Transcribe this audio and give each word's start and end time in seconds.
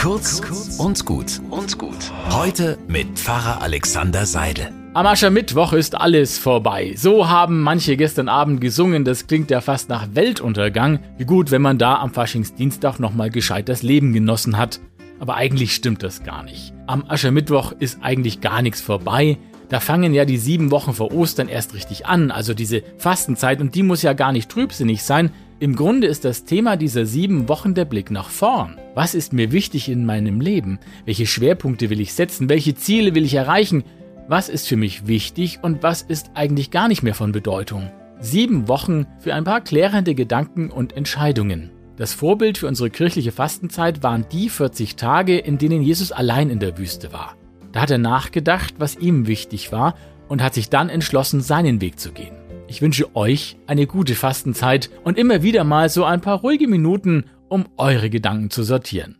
Kurz 0.00 0.40
und 0.78 1.04
gut 1.04 1.42
und 1.50 1.76
gut. 1.76 2.10
Heute 2.30 2.78
mit 2.88 3.18
Pfarrer 3.18 3.60
Alexander 3.60 4.24
Seidel. 4.24 4.72
Am 4.94 5.04
Aschermittwoch 5.04 5.74
ist 5.74 5.94
alles 5.94 6.38
vorbei. 6.38 6.94
So 6.96 7.28
haben 7.28 7.60
manche 7.60 7.98
gestern 7.98 8.30
Abend 8.30 8.62
gesungen, 8.62 9.04
das 9.04 9.26
klingt 9.26 9.50
ja 9.50 9.60
fast 9.60 9.90
nach 9.90 10.08
Weltuntergang. 10.14 11.00
Wie 11.18 11.26
gut, 11.26 11.50
wenn 11.50 11.60
man 11.60 11.76
da 11.76 11.96
am 11.96 12.14
Faschingsdienstag 12.14 12.98
nochmal 12.98 13.28
gescheit 13.28 13.68
das 13.68 13.82
Leben 13.82 14.14
genossen 14.14 14.56
hat. 14.56 14.80
Aber 15.18 15.34
eigentlich 15.34 15.74
stimmt 15.74 16.02
das 16.02 16.24
gar 16.24 16.44
nicht. 16.44 16.72
Am 16.86 17.04
Aschermittwoch 17.06 17.72
ist 17.78 17.98
eigentlich 18.00 18.40
gar 18.40 18.62
nichts 18.62 18.80
vorbei. 18.80 19.36
Da 19.68 19.80
fangen 19.80 20.14
ja 20.14 20.24
die 20.24 20.38
sieben 20.38 20.70
Wochen 20.70 20.94
vor 20.94 21.12
Ostern 21.12 21.48
erst 21.48 21.74
richtig 21.74 22.06
an, 22.06 22.30
also 22.30 22.54
diese 22.54 22.82
Fastenzeit, 22.96 23.60
und 23.60 23.74
die 23.74 23.82
muss 23.82 24.00
ja 24.00 24.14
gar 24.14 24.32
nicht 24.32 24.50
trübsinnig 24.50 25.02
sein. 25.02 25.30
Im 25.58 25.76
Grunde 25.76 26.06
ist 26.06 26.24
das 26.24 26.46
Thema 26.46 26.78
dieser 26.78 27.04
sieben 27.04 27.50
Wochen 27.50 27.74
der 27.74 27.84
Blick 27.84 28.10
nach 28.10 28.30
vorn. 28.30 28.79
Was 28.94 29.14
ist 29.14 29.32
mir 29.32 29.52
wichtig 29.52 29.88
in 29.88 30.04
meinem 30.04 30.40
Leben? 30.40 30.80
Welche 31.04 31.26
Schwerpunkte 31.26 31.90
will 31.90 32.00
ich 32.00 32.12
setzen? 32.12 32.48
Welche 32.48 32.74
Ziele 32.74 33.14
will 33.14 33.24
ich 33.24 33.34
erreichen? 33.34 33.84
Was 34.26 34.48
ist 34.48 34.66
für 34.66 34.76
mich 34.76 35.06
wichtig 35.06 35.60
und 35.62 35.84
was 35.84 36.02
ist 36.02 36.32
eigentlich 36.34 36.72
gar 36.72 36.88
nicht 36.88 37.04
mehr 37.04 37.14
von 37.14 37.30
Bedeutung? 37.30 37.92
Sieben 38.18 38.66
Wochen 38.66 39.06
für 39.20 39.32
ein 39.32 39.44
paar 39.44 39.60
klärende 39.60 40.16
Gedanken 40.16 40.70
und 40.70 40.96
Entscheidungen. 40.96 41.70
Das 41.96 42.14
Vorbild 42.14 42.58
für 42.58 42.66
unsere 42.66 42.90
kirchliche 42.90 43.30
Fastenzeit 43.30 44.02
waren 44.02 44.26
die 44.32 44.48
40 44.48 44.96
Tage, 44.96 45.38
in 45.38 45.56
denen 45.56 45.82
Jesus 45.82 46.10
allein 46.10 46.50
in 46.50 46.58
der 46.58 46.76
Wüste 46.76 47.12
war. 47.12 47.36
Da 47.70 47.82
hat 47.82 47.90
er 47.92 47.98
nachgedacht, 47.98 48.74
was 48.78 48.96
ihm 48.96 49.28
wichtig 49.28 49.70
war 49.70 49.94
und 50.28 50.42
hat 50.42 50.54
sich 50.54 50.68
dann 50.68 50.88
entschlossen, 50.88 51.42
seinen 51.42 51.80
Weg 51.80 52.00
zu 52.00 52.10
gehen. 52.10 52.34
Ich 52.66 52.82
wünsche 52.82 53.14
euch 53.14 53.56
eine 53.66 53.86
gute 53.86 54.14
Fastenzeit 54.14 54.90
und 55.04 55.16
immer 55.18 55.42
wieder 55.42 55.62
mal 55.62 55.88
so 55.88 56.04
ein 56.04 56.20
paar 56.20 56.40
ruhige 56.40 56.68
Minuten, 56.68 57.24
um 57.50 57.68
eure 57.76 58.08
Gedanken 58.08 58.48
zu 58.48 58.62
sortieren. 58.62 59.19